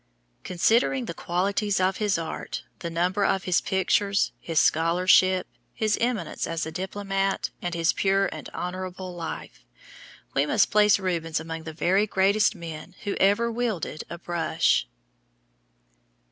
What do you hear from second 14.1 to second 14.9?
brush.